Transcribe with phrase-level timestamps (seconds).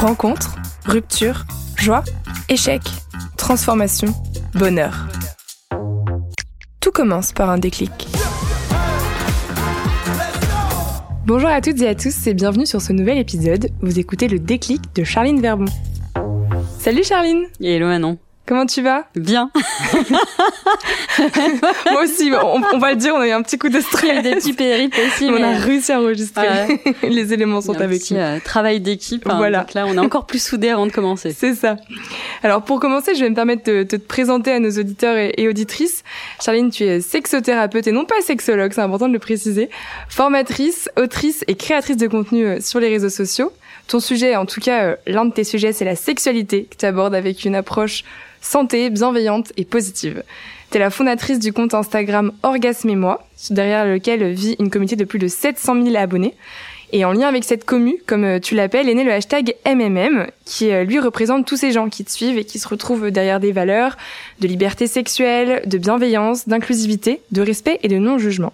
[0.00, 1.44] Rencontre, rupture,
[1.76, 2.02] joie,
[2.48, 2.80] échec,
[3.36, 4.08] transformation,
[4.54, 5.06] bonheur.
[6.80, 8.08] Tout commence par un déclic.
[11.26, 13.68] Bonjour à toutes et à tous et bienvenue sur ce nouvel épisode.
[13.82, 15.66] Vous écoutez le déclic de Charline Verbon.
[16.78, 18.16] Salut Charline Hello Manon
[18.46, 19.04] Comment tu vas?
[19.14, 19.50] Bien.
[21.90, 22.32] Moi aussi,
[22.72, 24.24] on, va le dire, on a eu un petit coup de stress.
[24.24, 25.30] Des petits péripéties.
[25.30, 26.80] On a réussi à enregistrer.
[27.02, 28.16] Les éléments sont avec nous.
[28.16, 29.24] Euh, travail d'équipe.
[29.28, 29.60] Hein, voilà.
[29.60, 31.32] Donc là, on est encore plus soudés avant de commencer.
[31.32, 31.76] C'est ça.
[32.42, 36.02] Alors pour commencer, je vais me permettre de, te présenter à nos auditeurs et, auditrices.
[36.42, 39.70] Charline, tu es sexothérapeute et non pas sexologue, c'est important de le préciser.
[40.08, 43.52] Formatrice, autrice et créatrice de contenu euh, sur les réseaux sociaux.
[43.86, 46.86] Ton sujet, en tout cas, euh, l'un de tes sujets, c'est la sexualité que tu
[46.86, 48.04] abordes avec une approche
[48.40, 50.22] santé, bienveillante et positive.
[50.70, 54.96] Tu es la fondatrice du compte Instagram Orgasme et moi, derrière lequel vit une communauté
[54.96, 56.34] de plus de 700 000 abonnés.
[56.92, 60.26] Et en lien avec cette commu, comme euh, tu l'appelles, est né le hashtag MMM,
[60.44, 63.38] qui euh, lui représente tous ces gens qui te suivent et qui se retrouvent derrière
[63.38, 63.96] des valeurs
[64.40, 68.52] de liberté sexuelle, de bienveillance, d'inclusivité, de respect et de non-jugement.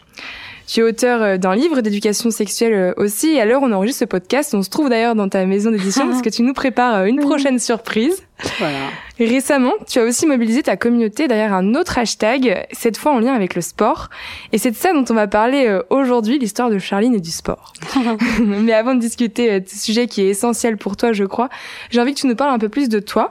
[0.67, 3.28] Tu es auteur euh, d'un livre d'éducation sexuelle euh, aussi.
[3.28, 6.09] Et à l'heure on enregistre ce podcast, on se trouve d'ailleurs dans ta maison d'édition
[6.09, 8.25] parce que tu nous prépares euh, une prochaine surprise.
[8.59, 8.78] Voilà.
[9.19, 13.33] Récemment, tu as aussi mobilisé ta communauté derrière un autre hashtag, cette fois en lien
[13.33, 14.11] avec le sport.
[14.53, 17.72] Et c'est de ça dont on va parler aujourd'hui, l'histoire de Charline et du sport.
[18.41, 21.48] Mais avant de discuter de ce sujet qui est essentiel pour toi, je crois,
[21.89, 23.31] j'ai envie que tu nous parles un peu plus de toi.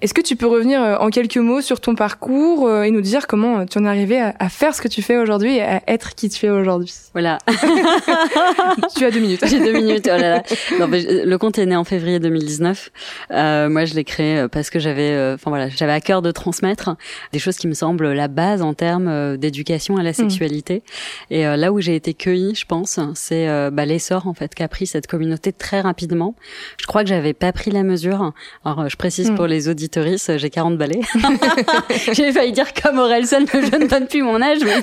[0.00, 3.00] Est-ce que tu peux revenir euh, en quelques mots sur ton parcours euh, et nous
[3.00, 5.62] dire comment euh, tu en es arrivé à, faire ce que tu fais aujourd'hui et
[5.62, 6.94] à être qui tu fais aujourd'hui?
[7.14, 7.38] Voilà.
[8.96, 9.42] tu as deux minutes.
[9.46, 10.04] J'ai deux minutes.
[10.06, 10.42] Oh là là.
[10.78, 12.90] Non, le compte est né en février 2019.
[13.32, 16.96] Euh, moi, je l'ai créé parce que j'avais, enfin voilà, j'avais à cœur de transmettre
[17.32, 20.14] des choses qui me semblent la base en termes d'éducation à la mmh.
[20.14, 20.82] sexualité.
[21.30, 24.86] Et là où j'ai été cueillie, je pense, c'est bah, l'essor en fait qu'a pris
[24.86, 26.36] cette communauté très rapidement.
[26.80, 28.32] Je crois que j'avais pas pris la mesure.
[28.64, 29.34] Alors, je précise mmh.
[29.34, 29.87] pour les auditeurs
[30.36, 31.00] j'ai 40 balais.
[32.12, 34.76] j'ai failli dire comme Orelsan, je ne donne plus mon âge, mais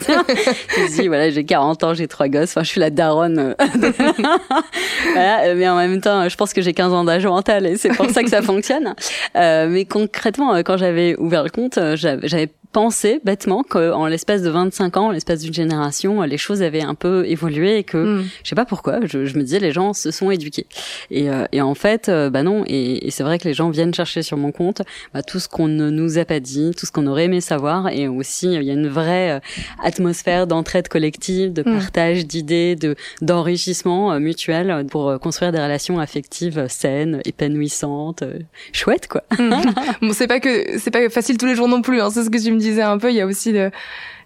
[0.77, 3.55] je dis voilà, j'ai 40 ans, j'ai trois gosses, enfin je suis la daronne.
[5.13, 7.89] voilà, mais en même temps, je pense que j'ai 15 ans d'âge mental et c'est
[7.89, 8.95] pour ça que ça fonctionne.
[9.35, 14.97] Euh, mais concrètement, quand j'avais ouvert le compte, j'avais pensé bêtement qu'en l'espace de 25
[14.97, 18.25] ans, en l'espace d'une génération, les choses avaient un peu évolué et que mm.
[18.43, 20.67] je sais pas pourquoi, je, me disais les gens se sont éduqués.
[21.09, 22.65] Et, euh, et en fait, euh, bah non.
[22.67, 24.81] Et, c'est vrai que les gens viennent chercher sur mon compte
[25.13, 27.87] bah, tout ce qu'on ne nous a pas dit, tout ce qu'on aurait aimé savoir.
[27.93, 29.39] Et aussi, il y a une vraie euh,
[29.81, 31.77] atmosphère d'entraide collective, de mm.
[31.79, 38.25] partage d'idées, de d'enrichissement mutuel pour construire des relations affectives saines, épanouissantes,
[38.73, 39.23] chouettes quoi.
[39.39, 39.61] Mm.
[40.01, 42.01] bon, c'est pas que c'est pas facile tous les jours non plus.
[42.01, 43.71] Hein, c'est ce que tu me disais un peu, il y a aussi de,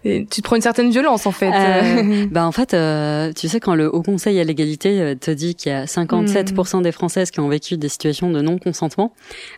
[0.02, 1.52] tu te prends une certaine violence en fait.
[1.52, 5.30] Euh, bah en fait, euh, tu sais quand le Haut Conseil à l'égalité euh, te
[5.30, 6.82] dit qu'il y a 57% hmm.
[6.82, 9.12] des Françaises qui ont vécu des situations de non-consentement,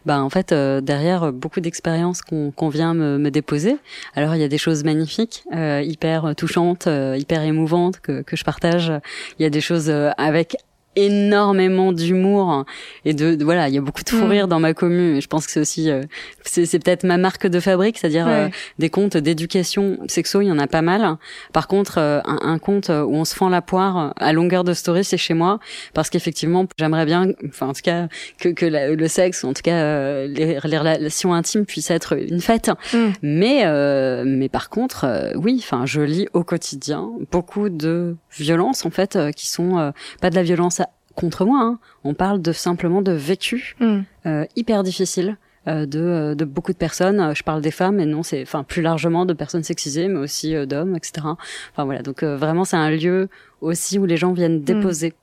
[0.04, 3.76] bah en fait euh, derrière beaucoup d'expériences qu'on qu'on vient me, me, déposer.
[4.14, 8.92] Alors il y a des choses magnifiques, hyper touchantes, hyper émouvantes que que je partage.
[9.38, 10.56] Il y a des choses avec
[10.96, 12.64] énormément d'humour
[13.04, 14.30] et de, voilà il y a beaucoup de fou mm.
[14.30, 16.02] rire dans ma commune je pense que c'est aussi euh,
[16.44, 18.48] c'est peut-être ma marque de fabrique c'est-à-dire euh,
[18.78, 21.16] des comptes d'éducation sexo il y en a pas mal.
[21.52, 24.74] Par contre euh, un, un, compte où on se fend la poire à longueur de
[24.74, 25.60] story c'est chez moi.
[25.94, 30.26] Parce qu'effectivement j'aimerais bien enfin en tout cas que, que le sexe en tout cas
[30.26, 32.70] les, les, relations intimes puissent être une fête.
[32.92, 32.98] Mm.
[33.22, 39.18] mais mais par contre oui enfin je lis au quotidien beaucoup de violences en fait
[39.36, 40.81] qui sont pas de la violence
[41.14, 41.60] contre moi.
[41.62, 41.78] Hein.
[42.04, 44.00] On parle de simplement de vécu mm.
[44.26, 45.36] euh, hyper difficile.
[45.68, 47.36] Euh, de, euh, de beaucoup de personnes.
[47.36, 50.54] Je parle des femmes, et non, c'est enfin plus largement de personnes sexisées, mais aussi
[50.66, 51.24] d'hommes, etc.
[51.70, 53.28] Enfin voilà, donc vraiment c'est un lieu
[53.60, 54.64] aussi où les gens viennent mm.
[54.64, 55.14] déposer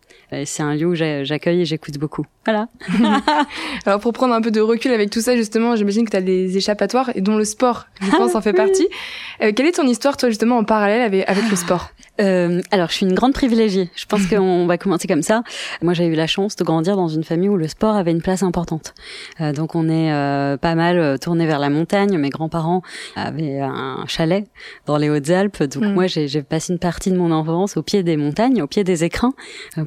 [0.46, 2.26] c'est un lieu où j'accueille et j'écoute beaucoup.
[2.46, 2.68] Voilà.
[3.86, 6.22] Alors pour prendre un peu de recul avec tout ça, justement, j'imagine que tu as
[6.22, 8.88] des échappatoires et dont le sport, je pense, en fait partie.
[9.42, 11.92] Euh, quelle est ton histoire, toi, justement, en parallèle avec, avec le sport?
[12.20, 13.90] Euh, alors, je suis une grande privilégiée.
[13.96, 15.44] Je pense qu'on va commencer comme ça.
[15.82, 18.22] Moi, j'ai eu la chance de grandir dans une famille où le sport avait une
[18.22, 18.94] place importante.
[19.42, 22.18] Euh, donc, on est euh, pas mal euh, tourné vers la montagne.
[22.18, 22.82] Mes grands-parents
[23.16, 24.48] avaient un chalet
[24.86, 25.64] dans les Hautes-Alpes.
[25.64, 25.94] Donc, mm.
[25.94, 29.04] moi, j'ai passé une partie de mon enfance au pied des montagnes, au pied des
[29.04, 29.34] écrins.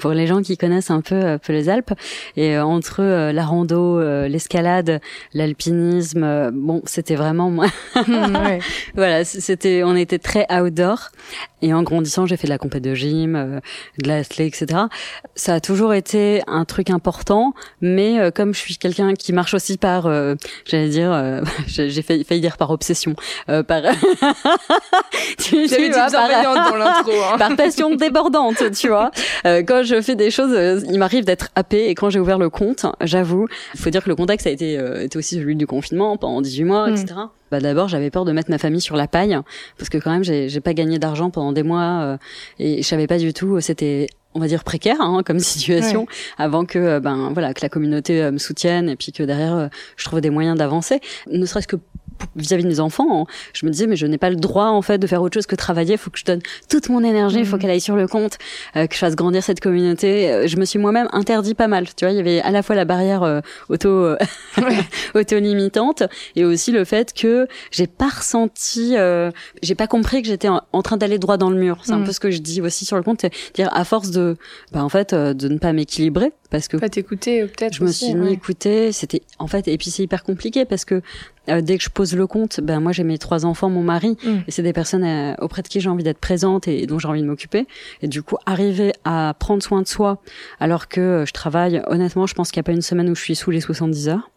[0.00, 1.92] pour les gens qui connaissent un peu, peu les Alpes.
[2.36, 5.00] Et entre la rando, l'escalade,
[5.34, 7.66] l'alpinisme, bon, c'était vraiment moi.
[8.94, 11.10] Voilà, c'était, on était très outdoor.
[11.62, 13.60] Et en grandissant j'ai fait de la compétition de gym, euh,
[13.98, 14.66] de etc.
[15.34, 19.54] Ça a toujours été un truc important, mais euh, comme je suis quelqu'un qui marche
[19.54, 23.14] aussi par, euh, j'allais dire, j'ai failli, failli, dire par obsession,
[23.46, 23.82] par,
[25.38, 27.38] tu, tu vois, par, dans hein.
[27.38, 29.10] par passion débordante, tu vois.
[29.44, 32.86] quand je fais des choses, il m'arrive d'être happé, et quand j'ai ouvert le compte,
[33.00, 36.40] j'avoue, il faut dire que le contexte a été, était aussi celui du confinement pendant
[36.40, 37.14] 18 mois, etc.
[37.16, 37.28] Mm.
[37.52, 39.38] Bah d'abord j'avais peur de mettre ma famille sur la paille
[39.76, 42.16] parce que quand même j'ai pas gagné d'argent pendant des mois euh,
[42.58, 46.06] et je savais pas du tout c'était on va dire précaire hein, comme situation
[46.38, 49.68] avant que euh, ben voilà que la communauté euh, me soutienne et puis que derrière
[49.96, 51.00] je trouve des moyens d'avancer
[51.30, 51.76] ne serait-ce que
[52.36, 53.26] vis-à-vis des enfants, hein.
[53.52, 55.46] je me disais mais je n'ai pas le droit en fait de faire autre chose
[55.46, 55.92] que travailler.
[55.92, 57.62] Il faut que je donne toute mon énergie, il faut mhm.
[57.62, 58.38] qu'elle aille sur le compte,
[58.76, 60.30] euh, que je fasse grandir cette communauté.
[60.30, 61.86] Euh, je me suis moi-même interdit pas mal.
[61.94, 64.14] Tu vois, il y avait à la fois la barrière euh, auto
[65.14, 66.02] auto limitante
[66.36, 68.94] et aussi le fait que j'ai pas ressenti,
[69.62, 71.80] j'ai pas compris que j'étais en, train d'aller droit dans le mur.
[71.84, 72.06] C'est un mhm.
[72.06, 73.24] peu ce que je dis aussi sur le compte,
[73.54, 74.36] dire à force de,
[74.72, 78.14] bah en fait, de ne pas m'équilibrer parce que pas t'écouter peut-être je me suis
[78.14, 81.02] mis écouter c'était en fait et puis c'est hyper compliqué parce que
[81.48, 84.16] euh, dès que je pose le compte ben moi j'ai mes trois enfants mon mari
[84.24, 84.28] mm.
[84.46, 87.08] et c'est des personnes euh, auprès de qui j'ai envie d'être présente et, dont j'ai
[87.08, 87.66] envie de m'occuper.
[88.02, 90.22] Et du coup arriver à prendre soin de soi
[90.60, 93.14] alors que euh, je travaille honnêtement je pense qu'il n'y a pas une semaine où
[93.14, 94.30] je suis sous les 70 heures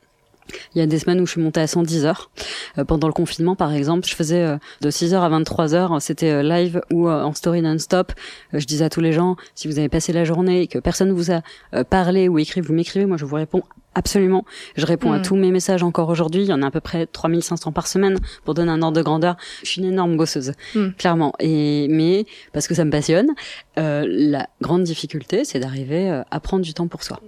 [0.74, 2.30] il y a des semaines où je suis montée à 110 heures.
[2.78, 6.02] Euh, pendant le confinement, par exemple, je faisais euh, de 6 heures à 23 heures.
[6.02, 8.12] C'était euh, live ou en story non-stop.
[8.54, 11.12] je disais à tous les gens, si vous avez passé la journée et que personne
[11.12, 11.42] vous a
[11.90, 13.06] parlé ou écrit, vous m'écrivez.
[13.06, 13.64] Moi, je vous réponds
[13.94, 14.46] absolument.
[14.76, 15.22] Je réponds à mm.
[15.22, 16.42] tous mes messages encore aujourd'hui.
[16.42, 19.02] Il y en a à peu près 3500 par semaine pour donner un ordre de
[19.02, 19.38] grandeur.
[19.64, 20.90] Je suis une énorme bosseuse, mm.
[20.98, 21.34] clairement.
[21.40, 23.30] Et mais parce que ça me passionne,
[23.78, 27.20] la grande difficulté, c'est d'arriver à prendre du temps pour soi.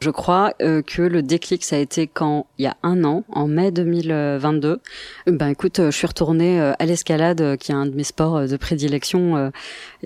[0.00, 3.24] Je crois euh, que le déclic, ça a été quand, il y a un an,
[3.30, 4.80] en mai 2022,
[5.26, 8.46] ben écoute, je suis retournée euh, à l'escalade, qui est un de mes sports euh,
[8.46, 9.50] de prédilection,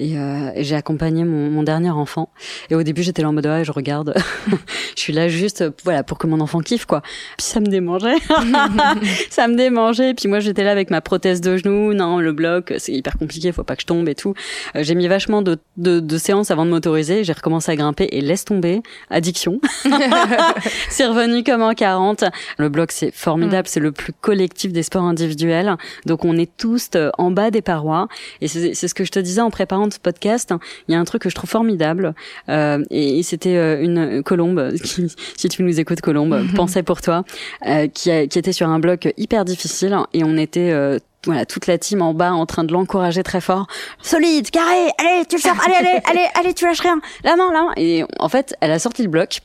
[0.01, 2.31] et, et j'ai accompagné mon, mon, dernier enfant.
[2.71, 4.15] Et au début, j'étais là en mode, ouais, je regarde,
[4.97, 7.03] je suis là juste, voilà, pour que mon enfant kiffe, quoi.
[7.37, 8.17] Puis ça me démangeait,
[9.31, 10.15] ça me démangeait.
[10.15, 13.53] Puis moi, j'étais là avec ma prothèse de genou, non, le bloc, c'est hyper compliqué,
[13.53, 14.35] faut pas que je tombe et tout.
[14.75, 18.21] j'ai mis vachement de, de, de séances avant de m'autoriser, j'ai recommencé à grimper et
[18.21, 19.61] laisse tomber, addiction.
[20.89, 22.25] c'est revenu comme en 40.
[22.59, 23.67] Le bloc, c'est formidable.
[23.67, 23.71] Mm.
[23.71, 25.77] C'est le plus collectif des sports individuels.
[26.07, 28.09] Donc, on est tous euh, en bas des parois.
[28.41, 30.53] Et c'est ce que je te disais en préparant ce podcast.
[30.89, 32.15] Il y a un truc que je trouve formidable.
[32.49, 37.25] Euh, et, c'était euh, une colombe, qui, si tu nous écoutes, colombe, pensais pour toi,
[37.67, 39.97] euh, qui, a, qui était sur un bloc hyper difficile.
[40.13, 43.43] Et on était euh, voilà toute la team en bas en train de l'encourager très
[43.43, 43.67] fort
[44.01, 47.53] solide carré allez tu le sors allez allez allez allez tu lâches rien la main
[47.53, 49.43] la main et en fait elle a sorti le bloc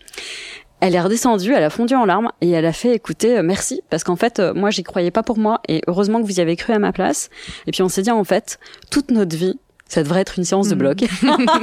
[0.81, 3.81] elle est redescendue, elle a fondu en larmes et elle a fait écouter euh, merci
[3.89, 6.41] parce qu'en fait euh, moi j'y croyais pas pour moi et heureusement que vous y
[6.41, 7.29] avez cru à ma place
[7.65, 8.59] et puis on s'est dit en fait
[8.91, 10.97] toute notre vie ça devrait être une séance de bloc.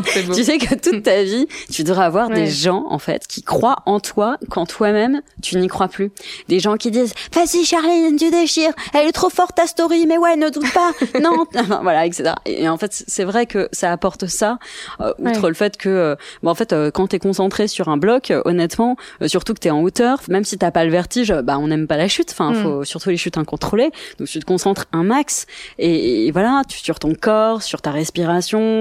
[0.35, 3.83] tu sais que toute ta vie, tu devrais avoir des gens en fait qui croient
[3.87, 6.13] en toi quand toi-même tu n'y crois plus.
[6.49, 8.73] Des gens qui disent "Vas-y Charline, tu déchires.
[8.95, 10.93] Elle est trop forte ta story, mais ouais, ne doute pas.
[11.21, 11.47] non,
[11.83, 14.59] voilà, etc." Et en fait, c'est vrai que ça apporte ça
[15.01, 16.15] euh, outre le fait que euh,
[16.45, 18.97] en fait euh, quand tu es concentré sur un bloc, honnêtement,
[19.27, 21.87] surtout que tu es en hauteur, même si t'as pas le vertige, bah on n'aime
[21.87, 22.63] pas la chute, enfin mm.
[22.63, 23.91] faut surtout les chutes incontrôlées.
[24.19, 25.47] Donc tu te concentres un max
[25.79, 28.12] et, voilà, tu sur ton corps, sur ta respiration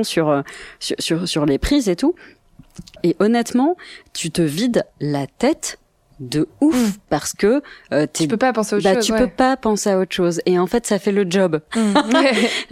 [0.03, 0.41] sur, euh,
[0.79, 2.15] sur, sur, sur les prises et tout.
[3.03, 3.77] Et honnêtement,
[4.13, 5.79] tu te vides la tête
[6.19, 6.93] de ouf mm.
[7.09, 7.61] parce que
[7.93, 9.05] euh, tu peux pas penser à autre bah, chose.
[9.05, 11.61] Tu peux pas penser à autre chose et en fait ça fait le job.
[11.75, 11.93] Mm.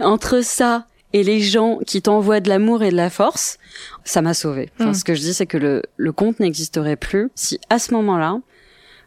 [0.00, 3.58] Entre ça et les gens qui t'envoient de l'amour et de la force,
[4.04, 4.70] ça m'a sauvé.
[4.78, 4.94] Enfin, mm.
[4.94, 8.38] Ce que je dis c'est que le, le compte n'existerait plus si à ce moment-là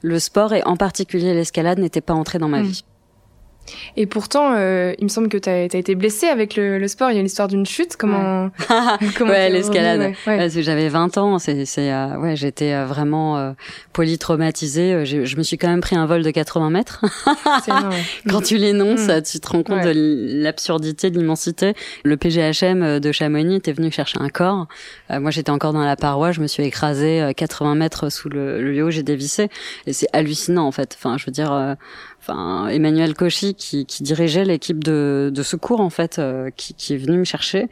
[0.02, 2.84] le sport et en particulier l'escalade n'était pas entré dans ma vie.
[3.96, 7.12] Et pourtant, euh, il me semble que tu as, été blessée avec le, le, sport.
[7.12, 7.96] Il y a une histoire d'une chute.
[7.98, 8.50] Comment,
[9.18, 10.14] comment Ouais, l'escalade.
[10.28, 10.50] Ouais.
[10.50, 11.40] J'avais 20 ans.
[11.40, 13.52] C'est, c'est, euh, ouais, j'étais euh, vraiment euh,
[13.94, 15.06] polytraumatisée.
[15.06, 17.06] Je, je, me suis quand même pris un vol de 80 mètres.
[18.30, 19.22] quand tu l'énonces, mm.
[19.24, 21.74] tu te rends compte de l'absurdité, de l'immensité.
[22.04, 24.68] Le PGHM de Chamonix était venu chercher un corps.
[25.10, 26.32] moi, j'étais encore dans la paroi.
[26.32, 28.90] Je me suis écrasée 80 mètres sous le, le lieu.
[28.90, 29.50] J'ai dévissé.
[29.88, 30.96] Et c'est hallucinant, en fait.
[30.98, 31.76] Enfin, je veux dire
[32.30, 37.24] Emmanuel Cauchy qui, dirigeait l'équipe de, secours en fait euh, qui, qui, est venu me
[37.24, 37.68] chercher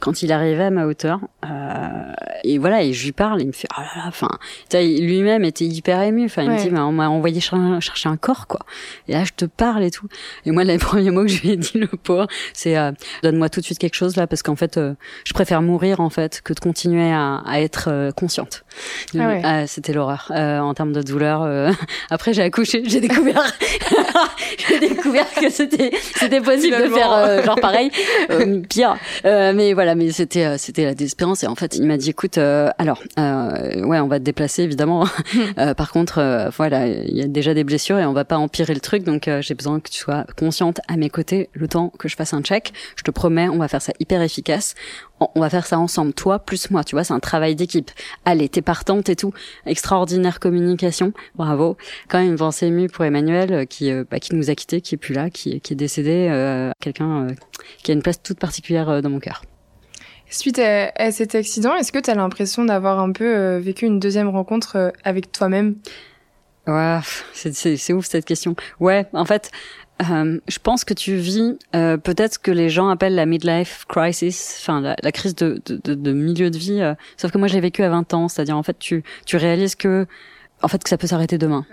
[0.00, 2.12] quand il arrivait à ma hauteur euh,
[2.44, 4.28] et voilà et je lui parle il me fait oh là là enfin
[4.72, 8.46] lui-même était hyper ému enfin il me dit mais on m'a envoyé chercher un corps
[8.46, 8.60] quoi.
[9.08, 10.06] Et là je te parle et tout.
[10.46, 13.48] Et moi les premiers mots que je lui ai dit le pauvre c'est euh, donne-moi
[13.48, 14.78] tout de suite quelque chose là parce qu'en fait
[15.24, 18.64] je préfère mourir en fait que de continuer à, à être consciente.
[19.18, 19.40] Ah ouais.
[19.44, 21.46] Ah, c'était l'horreur en termes de douleur
[22.10, 23.44] après j'ai accouché j'ai découvert
[24.68, 27.90] j'ai découvert que c'était c'était possible de faire euh, genre pareil,
[28.30, 28.96] euh, pire.
[29.24, 32.38] Euh, mais voilà, mais c'était c'était la désespérance et en fait il m'a dit écoute,
[32.38, 35.06] alors ouais on va te déplacer évidemment.
[35.76, 38.80] par contre voilà il y a déjà des blessures et on va pas empirer le
[38.80, 42.16] truc donc j'ai besoin que tu sois consciente à mes côtés le temps que je
[42.16, 42.72] fasse un check.
[42.96, 44.74] Je te promets on va faire ça hyper efficace
[45.34, 47.90] on va faire ça ensemble, toi plus moi, tu vois, c'est un travail d'équipe.
[48.24, 49.32] Allez, t'es partante et tout.
[49.66, 51.76] Extraordinaire communication, bravo.
[52.08, 54.80] Quand même une pensée émue pour Emmanuel euh, qui euh, bah, qui nous a quittés,
[54.80, 57.28] qui est plus là, qui, qui est décédé, euh, quelqu'un
[57.82, 59.42] qui a une place toute particulière dans mon cœur.
[60.30, 64.28] Suite à, cet accident, est-ce que tu as l'impression d'avoir un peu vécu une deuxième
[64.28, 65.76] rencontre avec toi-même?
[66.66, 67.00] Ouais,
[67.32, 68.54] c'est ouf cette question.
[68.78, 69.50] Ouais, en fait,
[70.08, 73.84] euh, je pense que tu vis euh, peut-être ce que les gens appellent la midlife
[73.88, 76.80] crisis, enfin la, la crise de, de, de, milieu de vie.
[76.80, 79.74] Euh, sauf que moi, j'ai vécu à 20 ans, c'est-à-dire en fait, tu, tu réalises
[79.74, 80.06] que
[80.62, 81.66] en fait que ça peut s'arrêter demain.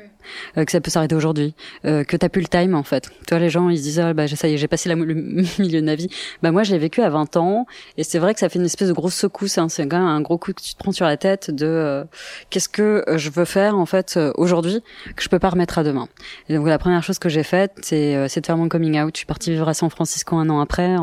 [0.58, 1.56] Euh, que ça peut s'arrêter aujourd'hui,
[1.86, 3.10] euh, que t'as plus le time en fait.
[3.28, 5.14] Toi, les gens, ils se disent ah, bah ça y est, j'ai passé la, le
[5.60, 6.10] milieu de ma vie.
[6.42, 7.66] Bah moi, je l'ai vécu à 20 ans
[7.98, 9.58] et c'est vrai que ça fait une espèce de grosse secousse.
[9.58, 9.70] Hein.
[9.70, 12.04] C'est quand un gros coup que tu te prends sur la tête de euh,
[12.50, 14.82] qu'est-ce que je veux faire en fait aujourd'hui
[15.16, 16.08] que je peux pas remettre à demain.
[16.50, 19.12] Et donc la première chose que j'ai faite, c'est c'est de faire mon coming out.
[19.14, 20.96] Je suis partie vivre à San Francisco un an après.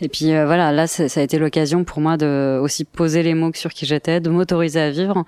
[0.00, 3.50] Et puis voilà, là, ça a été l'occasion pour moi de aussi poser les mots
[3.54, 5.24] sur qui j'étais, de m'autoriser à vivre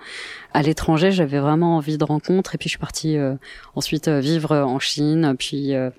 [0.53, 1.11] à l'étranger.
[1.11, 3.35] J'avais vraiment envie de rencontres et puis je suis partie euh,
[3.75, 5.89] ensuite euh, vivre en Chine, puis euh,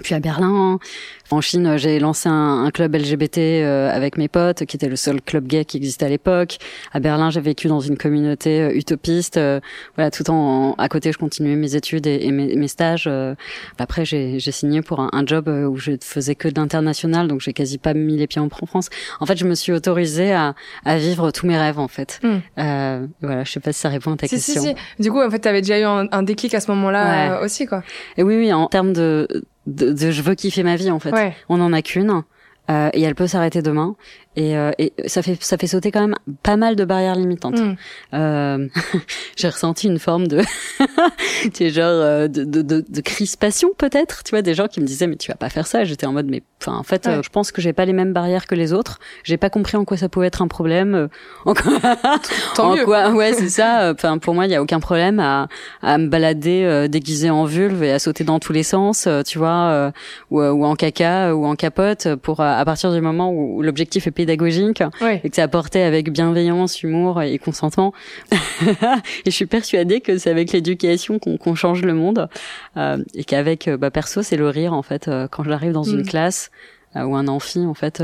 [0.00, 0.78] puis à Berlin,
[1.32, 4.96] en Chine, j'ai lancé un, un, club LGBT euh, avec mes potes, qui était le
[4.96, 6.58] seul club gay qui existait à l'époque.
[6.92, 9.36] À Berlin, j'ai vécu dans une communauté euh, utopiste.
[9.36, 9.60] Euh,
[9.94, 13.08] voilà, tout en, à côté, je continuais mes études et, et mes, mes, stages.
[13.78, 17.52] après, j'ai signé pour un, un, job où je faisais que de l'international, donc j'ai
[17.52, 18.88] quasi pas mis les pieds en France.
[19.20, 20.54] En fait, je me suis autorisée à,
[20.84, 22.20] à vivre tous mes rêves, en fait.
[22.22, 22.38] Hmm.
[23.20, 24.60] voilà, je sais pas si ça répond à ta question.
[24.60, 25.02] Si, si.
[25.02, 27.66] Du coup, en fait, tu avais déjà eu un, un déclic à ce moment-là aussi,
[27.66, 27.82] quoi.
[28.16, 29.28] Et oui, oui, en termes de
[29.70, 31.14] de, de, je veux kiffer ma vie en fait.
[31.48, 32.22] On en a qu'une
[32.70, 33.96] euh, et elle peut s'arrêter demain.
[34.36, 37.58] Et, euh, et, ça fait ça fait sauter quand même pas mal de barrières limitantes.
[37.58, 37.76] Mm.
[38.14, 38.68] Euh,
[39.36, 40.42] j'ai ressenti une forme de,
[41.42, 44.22] tu sais, genre euh, de, de, de, de crispation peut-être.
[44.22, 45.82] Tu vois, des gens qui me disaient mais tu vas pas faire ça.
[45.82, 48.12] J'étais en mode mais enfin en fait euh, je pense que j'ai pas les mêmes
[48.12, 49.00] barrières que les autres.
[49.24, 50.94] J'ai pas compris en quoi ça pouvait être un problème.
[50.94, 51.08] Euh,
[51.44, 51.72] en quoi,
[52.54, 52.84] Tant mieux.
[52.84, 53.90] quoi ouais c'est ça.
[53.92, 55.48] Enfin pour moi il y a aucun problème à,
[55.82, 59.08] à me balader déguisé en vulve et à sauter dans tous les sens.
[59.26, 59.92] tu vois
[60.30, 64.19] ou, ou en caca ou en capote pour à partir du moment où l'objectif est
[64.20, 64.82] pédagogique
[65.22, 67.94] et que c'est apporté avec bienveillance, humour et consentement.
[68.30, 68.36] et
[69.24, 72.28] je suis persuadée que c'est avec l'éducation qu'on change le monde
[72.76, 75.84] euh, et qu'avec euh, bah, perso c'est le rire en fait euh, quand j'arrive dans
[75.84, 76.06] une mm.
[76.06, 76.50] classe
[76.96, 78.02] ou un amphi en fait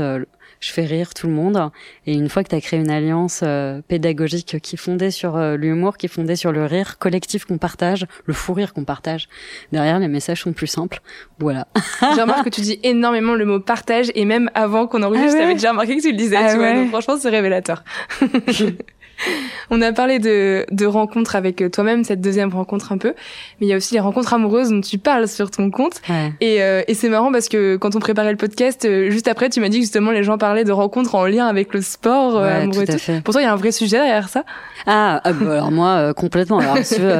[0.59, 1.71] je fais rire tout le monde.
[2.05, 5.35] Et une fois que tu as créé une alliance euh, pédagogique qui est fondée sur
[5.35, 8.83] euh, l'humour, qui est fondée sur le rire collectif qu'on partage, le fou rire qu'on
[8.83, 9.27] partage,
[9.71, 11.01] derrière les messages sont plus simples.
[11.39, 11.67] Voilà.
[12.15, 15.45] J'ai remarqué que tu dis énormément le mot partage et même avant qu'on enregistre, ah
[15.45, 15.53] ouais.
[15.53, 16.37] déjà remarqué que tu le disais.
[16.37, 17.83] Ah tu vois, donc franchement, c'est révélateur.
[19.69, 23.13] On a parlé de, de rencontres avec euh, toi-même, cette deuxième rencontre un peu,
[23.59, 26.01] mais il y a aussi les rencontres amoureuses dont tu parles sur ton compte.
[26.41, 29.49] Et, euh, et c'est marrant parce que quand on préparait le podcast, euh, juste après,
[29.49, 32.37] tu m'as dit que justement les gens parlaient de rencontres en lien avec le sport
[32.37, 32.85] amoureux.
[32.85, 33.21] Tout tout.
[33.23, 34.43] Pour toi, il y a un vrai sujet derrière ça
[34.85, 36.59] Ah, bah, alors moi, complètement.
[36.59, 36.77] Alors,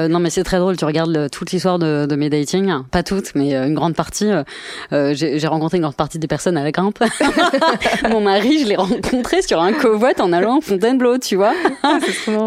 [0.10, 0.78] non, mais c'est très drôle.
[0.78, 4.30] Tu regardes toute l'histoire de, de, mes dating, pas toutes, mais une grande partie.
[4.92, 7.00] J'ai rencontré une grande partie des personnes à la grimpe.
[8.10, 11.54] Mon mari, je l'ai rencontré sur un covoit en allant à Fontainebleau, tu vois.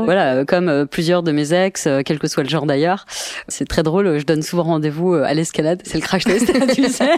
[0.05, 3.07] Voilà, euh, comme euh, plusieurs de mes ex, euh, quel que soit le genre d'ailleurs.
[3.49, 7.11] C'est très drôle, je donne souvent rendez-vous à l'escalade, c'est le crash test, tu sais.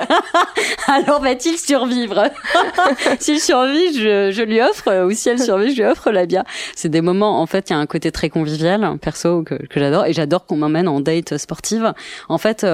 [0.88, 2.25] Alors va-t-il survivre?
[3.21, 6.45] S'il survit, je, je, lui offre, ou si elle survit, je lui offre la bière.
[6.75, 9.81] C'est des moments, en fait, il y a un côté très convivial, perso, que, que
[9.81, 11.93] j'adore, et j'adore qu'on m'emmène en date sportive.
[12.29, 12.67] En fait,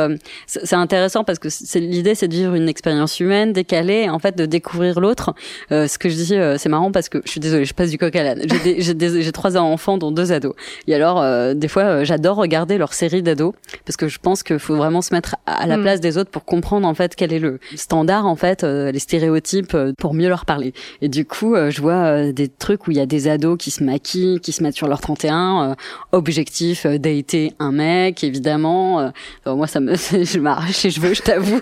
[0.46, 4.36] c'est intéressant parce que c'est l'idée, c'est de vivre une expérience humaine, décalée, en fait,
[4.36, 5.34] de découvrir l'autre.
[5.70, 8.14] ce que je dis, c'est marrant parce que je suis désolée, je passe du coq
[8.16, 8.42] à l'âne.
[8.78, 10.54] J'ai trois enfants dont deux ados.
[10.88, 13.54] Et alors, euh, des fois, euh, j'adore regarder leur série d'ados
[13.86, 15.82] parce que je pense qu'il faut vraiment se mettre à la mm.
[15.82, 18.98] place des autres pour comprendre en fait quel est le standard en fait, euh, les
[18.98, 20.74] stéréotypes pour mieux leur parler.
[21.02, 23.84] Et du coup, je vois des trucs où il y a des ados qui se
[23.84, 25.76] maquillent, qui se mettent sur leur 31,
[26.10, 29.12] objectif dater un mec évidemment.
[29.46, 31.60] moi, ça me, je m'arrache les cheveux, je t'avoue.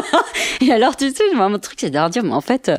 [0.62, 2.72] et alors, tu sais, mon truc, c'est de dire, mais en fait,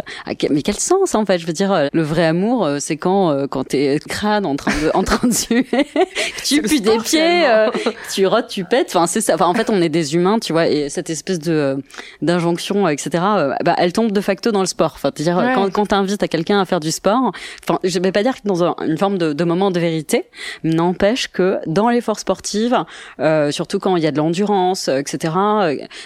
[0.49, 1.37] mais quel sens en fait?
[1.37, 5.33] Je veux dire, le vrai amour, c'est quand quand t'es en train en train de
[5.33, 5.65] suer,
[6.45, 7.69] tu pues des pieds, euh,
[8.13, 8.87] tu rotes, tu pètes.
[8.89, 9.35] Enfin, c'est ça.
[9.35, 11.77] Enfin, en fait, on est des humains, tu vois, et cette espèce de
[12.21, 13.23] d'injonction, etc.
[13.63, 14.93] bah, elle tombe de facto dans le sport.
[14.95, 17.31] Enfin, dire quand quand t'invites à quelqu'un à faire du sport,
[17.63, 20.25] enfin, je vais pas dire que dans une forme de, de moment de vérité,
[20.63, 22.73] n'empêche que dans l'effort sportif,
[23.19, 25.33] euh, surtout quand il y a de l'endurance, etc.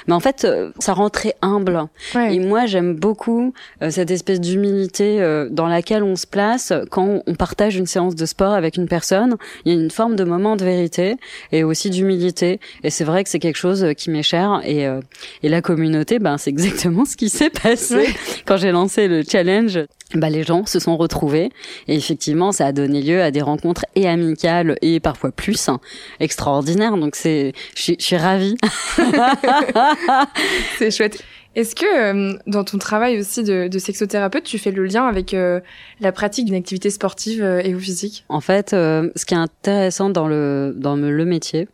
[0.07, 0.47] mais en fait,
[0.79, 1.85] ça rend très humble.
[2.15, 3.53] Et moi, j'aime beaucoup
[3.89, 8.53] cette espèce d'humilité dans laquelle on se place quand on partage une séance de sport
[8.53, 9.37] avec une personne.
[9.65, 11.15] Il y a une forme de moment de vérité
[11.51, 12.59] et aussi d'humilité.
[12.83, 14.61] Et c'est vrai que c'est quelque chose qui m'est cher.
[14.63, 14.99] Et, euh,
[15.43, 19.79] et la communauté, ben, c'est exactement ce qui s'est passé quand j'ai lancé le challenge.
[20.13, 21.49] Ben, les gens se sont retrouvés
[21.89, 25.81] et effectivement ça a donné lieu à des rencontres et amicales et parfois plus hein,
[26.21, 28.55] extraordinaires donc c'est je suis ravie
[30.77, 31.21] c'est chouette
[31.57, 35.33] est-ce que euh, dans ton travail aussi de, de, sexothérapeute, tu fais le lien avec
[35.33, 35.59] euh,
[35.99, 38.25] la pratique d'une activité sportive euh, et ou physique?
[38.29, 41.67] En fait, ce qui est intéressant dans le dans le métier,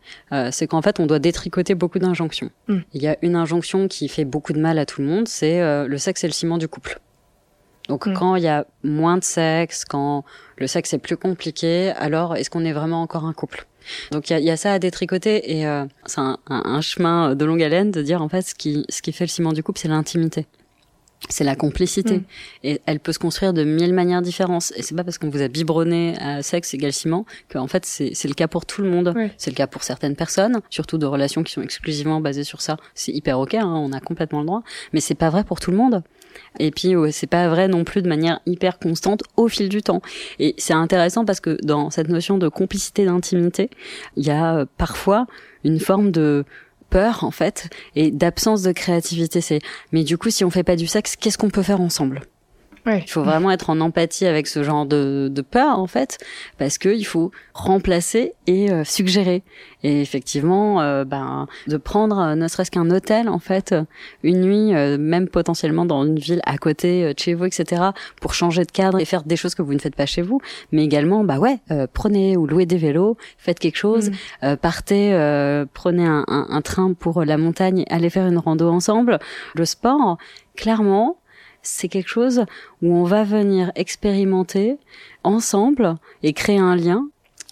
[0.51, 2.49] c'est qu'en fait, on doit détricoter beaucoup d'injonctions.
[2.69, 2.79] Hmm.
[2.93, 5.59] Il y a une injonction qui fait beaucoup de mal à tout le monde, c'est
[5.85, 7.01] le sexe est le ciment du couple.
[7.89, 8.13] Donc hmm.
[8.13, 10.23] quand il y a moins de sexe, quand
[10.63, 13.67] le sexe est plus compliqué, alors est-ce qu'on est vraiment encore un couple?
[14.11, 17.91] Donc il y a, ça à détricoter et euh, c'est un, chemin de longue haleine
[17.91, 20.45] de dire en fait ce qui, ce qui fait le ciment du couple, c'est l'intimité.
[21.29, 22.17] C'est la complicité.
[22.17, 22.23] Mm.
[22.63, 24.71] Et elle peut se construire de mille manières différentes.
[24.75, 27.85] Et c'est pas parce qu'on vous a biberonné à sexe égal ciment que, en fait,
[27.85, 29.13] c'est le cas pour tout le monde.
[29.37, 32.75] C'est le cas pour certaines personnes, surtout de relations qui sont exclusivement basées sur ça.
[32.93, 34.63] C'est hyper ok, hein, on a complètement le droit.
[34.91, 36.03] Mais c'est pas vrai pour tout le monde.
[36.59, 40.01] Et puis c'est pas vrai non plus de manière hyper constante au fil du temps.
[40.39, 43.69] Et c'est intéressant parce que dans cette notion de complicité d'intimité,
[44.17, 45.25] il y a euh, parfois
[45.63, 46.45] une forme de
[46.89, 49.41] peur en fait et d'absence de créativité.
[49.41, 49.59] C'est
[49.91, 52.21] mais du coup si on fait pas du sexe, qu'est-ce qu'on peut faire ensemble?
[52.85, 56.17] Il faut vraiment être en empathie avec ce genre de, de peur en fait,
[56.57, 59.43] parce que il faut remplacer et euh, suggérer.
[59.83, 63.75] Et effectivement, euh, ben de prendre euh, ne serait-ce qu'un hôtel en fait,
[64.23, 67.81] une nuit, même potentiellement dans une ville à côté de chez vous, etc.
[68.21, 70.39] pour changer de cadre et faire des choses que vous ne faites pas chez vous,
[70.71, 71.59] mais également bah ouais,
[71.93, 74.11] prenez ou louez des vélos, faites quelque chose,
[74.41, 74.55] mm.
[74.57, 75.11] partez,
[75.73, 79.19] prenez un, un, un train pour la montagne, allez faire une rando ensemble.
[79.55, 80.17] Le sport,
[80.55, 81.17] clairement,
[81.63, 82.45] c'est quelque chose
[82.81, 84.77] où on va venir expérimenter
[85.23, 87.07] ensemble et créer un lien.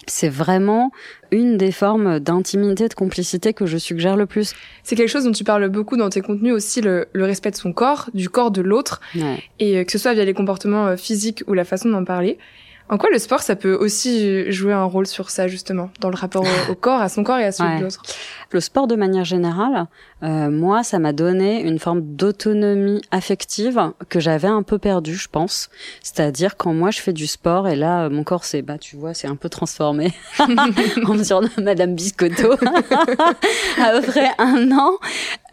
[0.06, 0.90] C'est vraiment
[1.30, 4.52] une des formes d'intimité, de complicité que je suggère le plus.
[4.82, 7.72] C'est quelque chose dont tu parles beaucoup dans tes contenus aussi, le, respect de son
[7.72, 9.00] corps, du corps de l'autre,
[9.58, 12.38] et euh, que ce soit via les comportements euh, physiques ou la façon d'en parler.
[12.88, 16.16] En quoi le sport, ça peut aussi jouer un rôle sur ça, justement, dans le
[16.16, 18.02] rapport au, corps, à son corps et à celui de l'autre?
[18.50, 19.86] Le sport, de manière générale,
[20.22, 25.28] euh, moi, ça m'a donné une forme d'autonomie affective que j'avais un peu perdue, je
[25.28, 25.70] pense.
[26.02, 29.14] C'est-à-dire quand moi, je fais du sport, et là, mon corps, c'est, bah, tu vois,
[29.14, 30.12] c'est un peu transformé.
[30.38, 32.52] On me surnomme Madame Biscotto.
[33.78, 34.92] Après un an,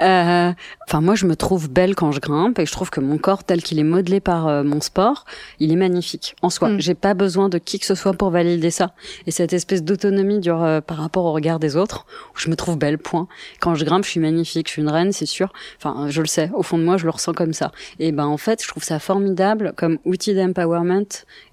[0.02, 0.52] euh,
[0.88, 3.44] enfin, moi, je me trouve belle quand je grimpe, et je trouve que mon corps,
[3.44, 5.26] tel qu'il est modelé par euh, mon sport,
[5.60, 6.70] il est magnifique en soi.
[6.70, 6.80] Mm.
[6.80, 8.94] J'ai pas besoin de qui que ce soit pour valider ça.
[9.28, 12.06] Et cette espèce d'autonomie dure euh, par rapport au regard des autres,
[12.36, 13.28] où je me trouve belle, point.
[13.60, 15.52] Quand je grimpe, je suis magnifique, je suis une reine, c'est sûr.
[15.78, 17.72] Enfin, je le sais, au fond de moi, je le ressens comme ça.
[18.00, 21.06] Et ben, en fait, je trouve ça formidable comme outil d'empowerment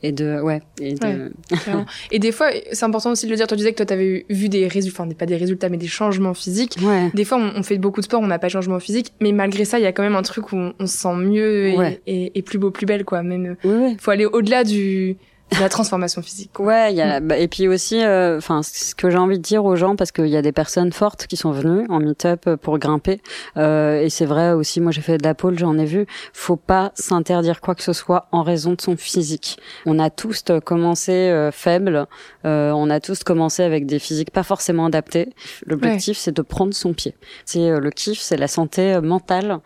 [0.03, 0.63] et de, ouais.
[0.81, 1.33] Et, de...
[2.11, 3.47] et des fois, c'est important aussi de le dire.
[3.47, 6.35] Tu disais que toi, t'avais vu des résultats, enfin, pas des résultats, mais des changements
[6.35, 6.77] physiques.
[7.15, 9.65] Des fois, on, fait beaucoup de sport, on n'a pas de changement physique, mais malgré
[9.65, 11.69] ça, il y a quand même un truc où on, se sent mieux
[12.07, 13.23] et, et, plus beau, plus belle, quoi.
[13.23, 13.57] Même,
[13.99, 15.17] faut aller au-delà du,
[15.61, 16.51] la transformation physique.
[16.67, 19.65] Ouais, y a, bah, et puis aussi, euh, enfin, ce que j'ai envie de dire
[19.65, 22.79] aux gens, parce qu'il y a des personnes fortes qui sont venues en meet-up pour
[22.79, 23.21] grimper,
[23.57, 26.07] euh, et c'est vrai aussi, moi j'ai fait de la pole, j'en ai vu.
[26.33, 29.59] Faut pas s'interdire quoi que ce soit en raison de son physique.
[29.85, 32.07] On a tous commencé euh, faibles,
[32.45, 35.31] euh, on a tous commencé avec des physiques pas forcément adaptés.
[35.67, 37.15] L'objectif, c'est de prendre son pied.
[37.45, 39.61] C'est le kiff, c'est la santé mentale,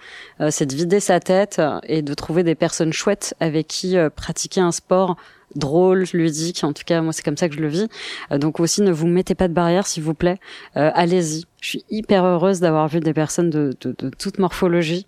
[0.50, 4.72] c'est de vider sa tête et de trouver des personnes chouettes avec qui pratiquer un
[4.72, 5.16] sport
[5.54, 6.62] drôle, ludique.
[6.64, 7.88] En tout cas, moi, c'est comme ça que je le vis.
[8.32, 10.38] Euh, donc aussi, ne vous mettez pas de barrière, s'il vous plaît.
[10.76, 11.44] Euh, allez-y.
[11.60, 15.06] Je suis hyper heureuse d'avoir vu des personnes de, de, de toute morphologie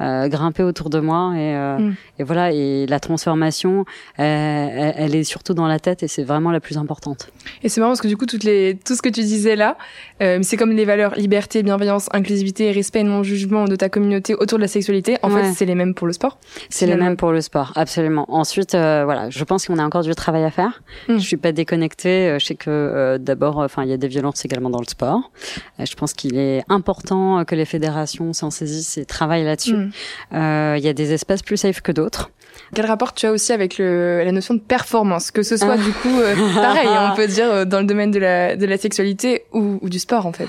[0.00, 1.94] euh, grimper autour de moi et, euh, mm.
[2.18, 3.84] et voilà et la transformation
[4.16, 7.30] elle, elle, est surtout dans la tête et c'est vraiment la plus importante.
[7.62, 9.76] Et c'est marrant parce que du coup toutes les tout ce que tu disais là
[10.22, 14.34] euh, c'est comme les valeurs liberté bienveillance inclusivité respect et non jugement de ta communauté
[14.34, 15.18] autour de la sexualité.
[15.22, 16.38] En fait c'est les mêmes pour le sport
[16.70, 18.24] c'est les mêmes pour le sport absolument.
[18.28, 20.82] Ensuite euh, voilà je pense qu'on a encore du travail à faire.
[21.08, 21.18] Mm.
[21.18, 24.70] je suis pas déconnectée je sais que d'abord enfin il y a des violences également
[24.70, 25.30] dans le sport.
[25.78, 30.36] Je pense qu'il est important que les fédérations s'en saisissent et travaillent là-dessus mm.
[30.36, 32.30] Euh, il y a des espaces plus safe que d'autres.
[32.74, 35.76] Quel rapport tu as aussi avec le, la notion de performance, que ce soit ah.
[35.76, 36.20] du coup
[36.54, 39.98] pareil, on peut dire dans le domaine de la, de la sexualité ou, ou du
[39.98, 40.48] sport en fait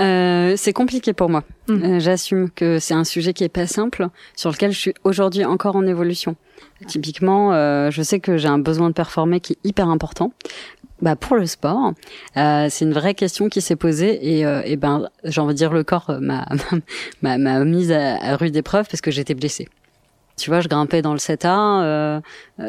[0.00, 1.44] euh, c'est compliqué pour moi.
[1.68, 5.44] Euh, j'assume que c'est un sujet qui est pas simple, sur lequel je suis aujourd'hui
[5.44, 6.36] encore en évolution.
[6.86, 10.32] Typiquement, euh, je sais que j'ai un besoin de performer qui est hyper important.
[11.02, 11.92] Bah pour le sport,
[12.36, 15.72] euh, c'est une vraie question qui s'est posée et, et ben j'ai envie de dire
[15.72, 16.46] le corps m'a
[17.22, 19.68] m'a mise à, rude épreuve parce que j'étais blessée
[20.40, 22.20] tu vois, je grimpais dans le 7A euh,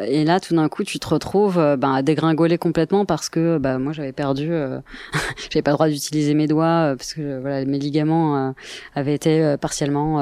[0.06, 3.58] et là, tout d'un coup, tu te retrouves euh, ben, à dégringoler complètement parce que
[3.58, 4.78] bah, moi, j'avais perdu, euh,
[5.50, 8.54] j'avais pas le droit d'utiliser mes doigts euh, parce que voilà, mes ligaments
[8.94, 10.18] avaient été partiellement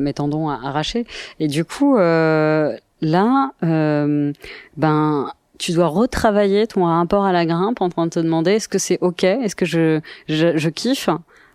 [0.00, 1.06] mes tendons arrachés.
[1.40, 3.50] Et du coup, là,
[4.76, 8.68] ben tu dois retravailler ton rapport à la grimpe en train de te demander est-ce
[8.68, 11.08] que c'est ok, est-ce que je, je, je kiffe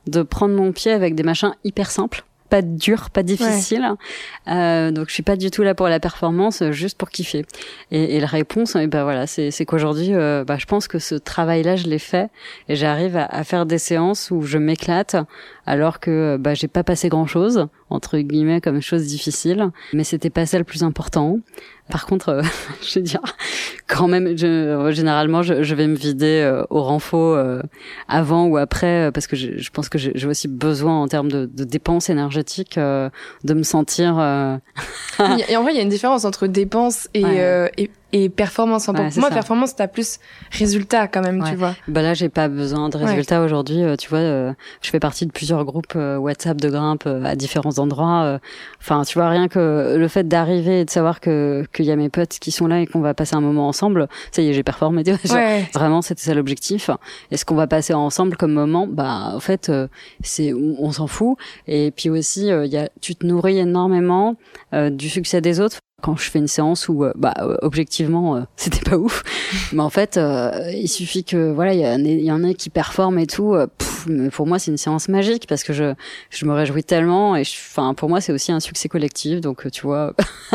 [0.08, 3.94] de prendre mon pied avec des machins hyper simples pas dur, pas difficile.
[4.48, 7.46] Euh, donc je suis pas du tout là pour la performance, juste pour kiffer.
[7.92, 10.88] Et, et la réponse, et eh ben voilà, c'est, c'est qu'aujourd'hui, euh, bah, je pense
[10.88, 12.30] que ce travail-là, je l'ai fait
[12.68, 15.16] et j'arrive à, à, faire des séances où je m'éclate
[15.66, 20.46] alors que bah, j'ai pas passé grand-chose entre guillemets comme chose difficile, mais c'était pas
[20.46, 21.40] ça le plus important.
[21.90, 22.42] Par contre, euh,
[22.82, 23.22] je veux dire,
[23.88, 27.62] quand même, je, généralement, je, je, vais me vider euh, au renfort euh,
[28.08, 31.46] avant ou après, parce que je, je pense que j'ai aussi besoin en termes de,
[31.52, 34.14] de dépenses énergétiques de me sentir.
[35.20, 37.24] et en vrai, il y a une différence entre dépenses et,
[37.78, 38.86] et, et performance.
[38.86, 40.20] pour moi, performance, t'as plus
[40.52, 41.76] résultat quand même, tu vois.
[41.88, 43.84] Bah là, j'ai pas besoin de résultats aujourd'hui.
[43.84, 47.36] Euh, tu vois, euh, je fais partie de plusieurs groupes euh, WhatsApp de grimpe à
[47.36, 48.40] différents endroits.
[48.82, 51.96] Enfin, tu vois, rien que le fait d'arriver et de savoir que qu'il y a
[51.96, 54.54] mes potes qui sont là et qu'on va passer un moment ensemble, ça y est,
[54.54, 55.04] j'ai performé.
[55.74, 56.90] Vraiment, c'était ça l'objectif.
[57.32, 59.72] Et ce qu'on va passer ensemble comme moment, bah, en fait,
[60.22, 61.38] c'est on, s'en fout.
[61.68, 64.36] Et puis aussi, il y a, tu te nourris énormément
[64.74, 68.42] du succès des autres quand je fais une séance où euh, bah euh, objectivement euh,
[68.56, 69.24] c'était pas ouf.
[69.74, 70.20] Mais en fait
[70.74, 73.56] il suffit que voilà il y, y, en a qui performent et tout
[74.08, 75.94] mais pour moi c'est une séance magique parce que je
[76.30, 79.42] je me réjouis tellement et enfin pour moi c'est aussi un succès collectif.
[79.42, 80.14] Donc tu vois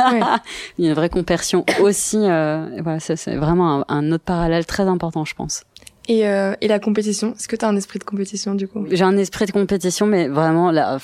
[0.79, 4.85] il y a une vraie compersion aussi voilà c'est vraiment un, un autre parallèle très
[4.85, 5.63] important je pense.
[6.09, 8.87] Et, euh, et la compétition, est-ce que tu as un esprit de compétition du coup?
[8.91, 10.99] J'ai un esprit de compétition, mais vraiment là,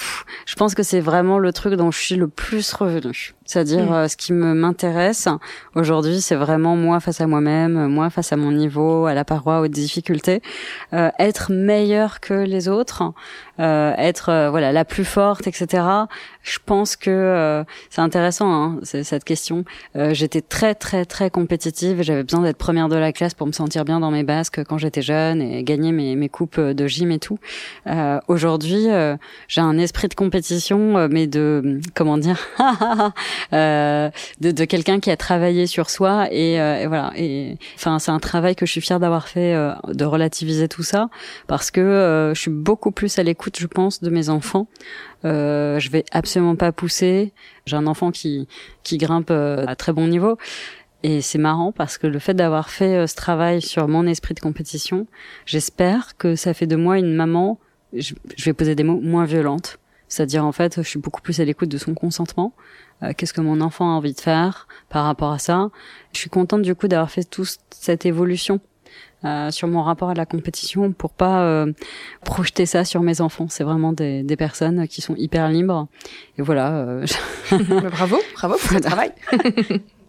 [0.46, 3.34] je pense que c'est vraiment le truc dont je suis le plus revenu.
[3.50, 3.94] C'est-à-dire mm.
[3.94, 5.26] euh, ce qui me m'intéresse
[5.74, 9.58] aujourd'hui, c'est vraiment moi face à moi-même, moi face à mon niveau, à la paroi,
[9.60, 10.40] aux difficultés,
[10.92, 13.02] euh, être meilleur que les autres,
[13.58, 15.82] euh, être euh, voilà la plus forte, etc.
[16.42, 19.64] Je pense que c'est intéressant hein, cette question.
[19.94, 23.84] J'étais très très très compétitive, j'avais besoin d'être première de la classe pour me sentir
[23.84, 27.18] bien dans mes basques quand j'étais jeune et gagner mes, mes coupes de gym et
[27.18, 27.38] tout.
[28.28, 28.86] aujourd'hui,
[29.48, 32.38] j'ai un esprit de compétition, mais de comment dire
[33.52, 37.12] Euh, de, de quelqu'un qui a travaillé sur soi et, euh, et voilà.
[37.16, 40.82] Et enfin, c'est un travail que je suis fière d'avoir fait, euh, de relativiser tout
[40.82, 41.08] ça,
[41.46, 44.66] parce que je suis beaucoup plus à l'écoute, je pense, de mes enfants.
[45.24, 47.32] je vais absolument pas pousser.
[47.66, 48.48] J'ai un enfant qui
[48.82, 50.38] qui grimpe à très bon niveau.
[51.02, 54.40] Et c'est marrant parce que le fait d'avoir fait ce travail sur mon esprit de
[54.40, 55.06] compétition,
[55.46, 57.58] j'espère que ça fait de moi une maman,
[57.94, 59.78] je, je vais poser des mots, moins violente.
[60.10, 62.52] C'est-à-dire, en fait, je suis beaucoup plus à l'écoute de son consentement.
[63.02, 65.70] Euh, qu'est-ce que mon enfant a envie de faire par rapport à ça.
[66.12, 68.60] Je suis contente du coup d'avoir fait toute cette évolution
[69.24, 71.70] euh, sur mon rapport à la compétition pour pas euh,
[72.24, 73.48] projeter ça sur mes enfants.
[73.50, 75.88] C'est vraiment des, des, personnes qui sont hyper libres.
[76.38, 76.70] Et voilà.
[76.78, 77.06] Euh,
[77.90, 79.12] bravo, bravo pour le travail.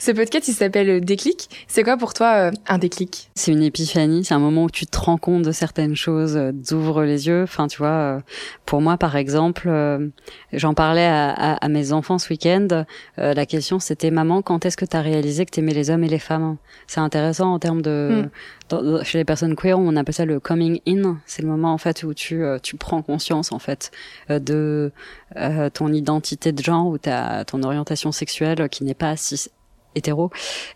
[0.00, 1.50] Ce podcast, il s'appelle Déclic.
[1.66, 3.30] C'est quoi pour toi euh, un déclic?
[3.34, 4.24] C'est une épiphanie.
[4.24, 7.42] C'est un moment où tu te rends compte de certaines choses, euh, t'ouvres les yeux.
[7.42, 8.20] Enfin, tu vois, euh,
[8.64, 9.68] pour moi, par exemple,
[10.52, 12.84] j'en parlais à, à, mes enfants ce week-end.
[13.16, 16.08] la question, c'était maman, quand est-ce que tu as réalisé que t'aimais les hommes et
[16.08, 16.58] les femmes?
[16.86, 18.28] C'est intéressant en termes de
[18.70, 19.02] hmm.
[19.02, 21.18] chez les personnes queer, on appelle ça le coming in.
[21.26, 23.90] C'est le moment en fait où tu tu prends conscience en fait
[24.28, 24.92] de
[25.74, 29.50] ton identité de genre ou ta ton orientation sexuelle qui n'est pas si
[29.94, 30.30] hétéro.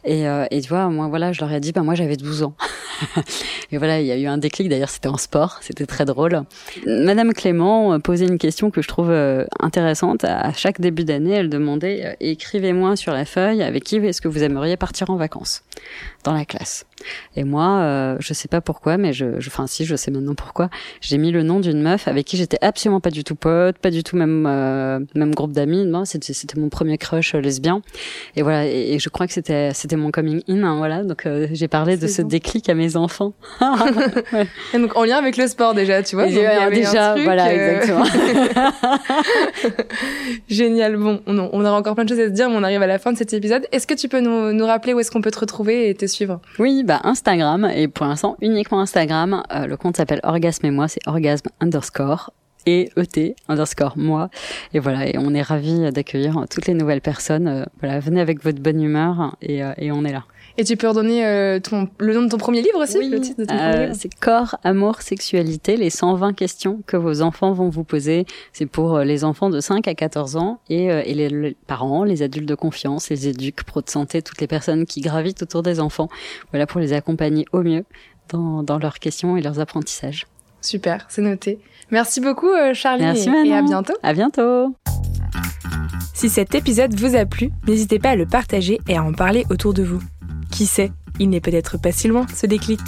[0.05, 2.43] Et, euh, et tu vois moi voilà je leur ai dit bah moi j'avais 12
[2.43, 2.55] ans.
[3.73, 4.69] Et voilà il y a eu un déclic.
[4.69, 5.59] D'ailleurs c'était en sport.
[5.61, 6.43] C'était très drôle.
[6.87, 10.25] Madame Clément posait une question que je trouve euh, intéressante.
[10.25, 14.29] À chaque début d'année elle demandait euh, écrivez-moi sur la feuille avec qui est-ce que
[14.29, 15.63] vous aimeriez partir en vacances?
[16.25, 16.87] Dans la classe.
[17.37, 20.71] Et moi, euh, je sais pas pourquoi, mais je, enfin si, je sais maintenant pourquoi.
[21.01, 23.91] J'ai mis le nom d'une meuf avec qui j'étais absolument pas du tout pote, pas
[23.91, 25.87] du tout même euh, même groupe d'amis.
[25.87, 27.83] Moi, c'était mon premier crush euh, lesbien.
[28.37, 30.63] Et voilà, et, je crois que c'était c'était mon coming in.
[30.63, 33.33] Hein, voilà, donc euh, j'ai parlé de ce déclic à mes enfants.
[34.33, 34.47] ouais.
[34.75, 36.27] et donc en lien avec le sport déjà, tu vois.
[36.27, 38.05] Donc, déjà, voilà, exactement.
[40.49, 40.97] Génial.
[40.97, 42.87] Bon, on, on aura encore plein de choses à se dire, mais on arrive à
[42.87, 43.67] la fin de cet épisode.
[43.73, 46.07] Est-ce que tu peux nous, nous rappeler où est-ce qu'on peut te retrouver et te
[46.59, 49.43] Oui, bah Instagram et pour l'instant uniquement Instagram.
[49.53, 52.33] Euh, le compte s'appelle Orgasme et moi, c'est orgasme underscore
[52.67, 54.31] et ET underscore moi.
[54.75, 57.49] Et voilà, et on est ravis d'accueillir toutes les nouvelles personnes.
[57.49, 60.25] Euh, voilà, venez avec votre bonne humeur et, euh, et on est là.
[60.59, 63.21] Et tu peux redonner euh, ton, le nom de ton premier livre aussi oui, le
[63.21, 67.71] titre de ton euh, C'est Corps, Amour, Sexualité, les 120 questions que vos enfants vont
[67.71, 68.27] vous poser.
[68.53, 72.05] C'est pour euh, les enfants de 5 à 14 ans et, euh, et les, parents,
[72.05, 75.63] les adultes de confiance, les éduques, pro de santé, toutes les personnes qui gravitent autour
[75.63, 76.09] des enfants.
[76.51, 77.85] Voilà pour les accompagner au mieux
[78.29, 80.27] dans, dans leurs questions et leurs apprentissages.
[80.61, 81.61] Super, c'est noté.
[81.93, 83.93] Merci beaucoup Charlie Merci, et, et à bientôt.
[84.03, 84.75] À bientôt.
[86.15, 89.45] Si cet épisode vous a plu, n'hésitez pas à le partager et à en parler
[89.51, 90.01] autour de vous.
[90.51, 92.81] Qui sait, il n'est peut-être pas si loin ce déclic.